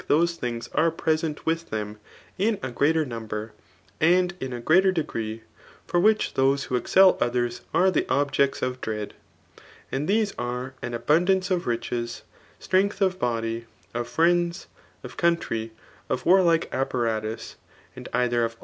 [0.09, 1.99] thoqe things are present with them
[2.35, 3.53] in a greaser number,
[3.99, 5.43] and in a greater degree,
[5.85, 9.13] for whidi those who epieel others are the objects of dread;
[9.91, 12.23] and these are, an abundance of riches,
[12.57, 14.65] strength of body, of frjeods^
[15.03, 15.71] of country,
[16.09, 17.53] of warlike apparadis,
[17.95, 18.57] and either of.